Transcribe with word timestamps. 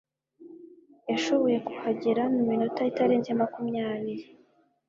yashoboye 1.09 1.57
kuhagera 1.67 2.21
mu 2.33 2.41
minota 2.49 2.81
itarenze 2.91 3.29
makumyabiri 3.39 4.25